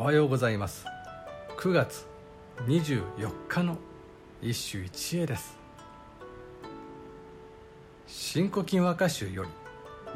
[0.00, 0.84] おはようございます。
[1.56, 2.06] 9月
[2.68, 3.76] 24日の
[4.40, 5.58] 一首一会です。
[8.06, 9.48] 新古今和歌集より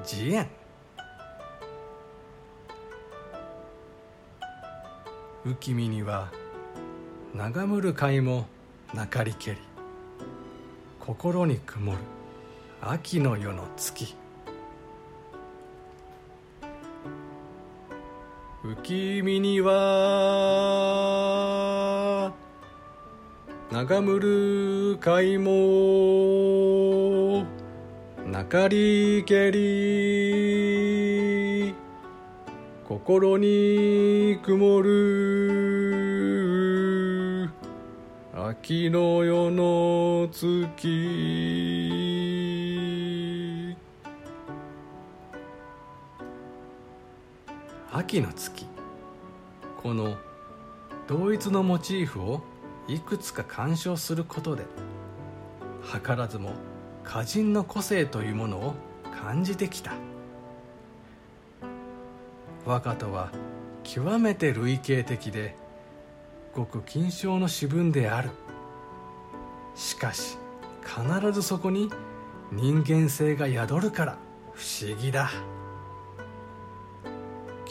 [0.04, 0.48] 慈円
[5.45, 6.30] 浮君には
[7.35, 8.46] 長むる貝も
[8.94, 9.56] なかりけり。
[11.01, 11.99] 心に曇る
[12.80, 14.14] 秋の夜の月。
[18.64, 19.72] 浮君には
[23.72, 25.50] 長むる貝も
[28.24, 30.14] なかりけり
[32.86, 36.12] 心に曇る
[38.32, 41.81] 秋の夜の月。
[47.95, 48.64] 秋の月。
[49.83, 50.16] この
[51.06, 52.41] 同一のモチーフを
[52.89, 54.64] いくつか鑑賞することで
[55.83, 56.55] 図らずも
[57.05, 58.75] 歌人の個性というものを
[59.22, 59.92] 感じてきた。
[62.64, 63.31] 和歌とは
[63.84, 65.55] 極めて類型的で
[66.55, 68.31] ごく金賞の詩文である。
[69.75, 70.38] しかし
[70.83, 71.91] 必ずそこに
[72.53, 74.16] 人間性が宿るから
[74.55, 75.31] 不思議だ。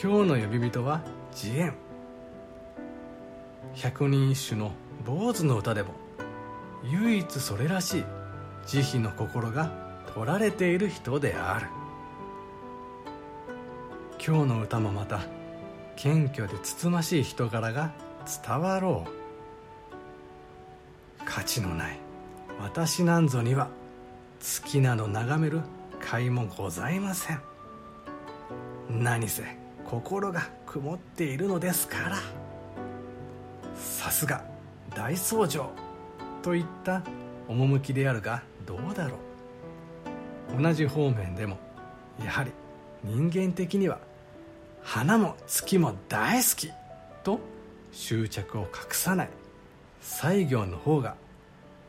[0.03, 1.75] 今日の呼び人は慈円
[3.75, 4.71] 百人一首の
[5.05, 5.93] 坊主の歌でも
[6.83, 8.05] 唯一それらしい
[8.65, 9.71] 慈悲の心が
[10.15, 11.67] 取られている人である。
[14.25, 15.21] 今日の歌もまた
[15.95, 17.91] 謙虚でつつましい人柄が
[18.43, 19.11] 伝わろう。
[21.25, 21.99] 価値のない
[22.59, 23.69] 私なんぞには
[24.39, 25.59] 月など眺める
[25.99, 27.41] 甲斐もございません。
[28.89, 32.17] 何せ心が曇っているのですから
[33.75, 34.43] さすが
[34.95, 35.69] 大僧正
[36.41, 37.03] といった
[37.47, 39.15] 趣であるがどうだろ
[40.57, 40.61] う。
[40.61, 41.57] 同じ方面でも
[42.23, 42.51] やはり
[43.03, 43.99] 人間的には
[44.83, 46.71] 花も月も大好き
[47.23, 47.39] と
[47.91, 49.29] 執着を隠さない
[50.01, 51.15] 西行の方が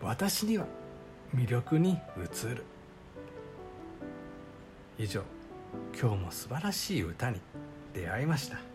[0.00, 0.66] 私には
[1.34, 2.64] 魅力に映る。
[4.98, 5.22] 以上
[5.98, 7.40] 今日も素晴らしい歌に
[7.92, 8.71] 出会いました。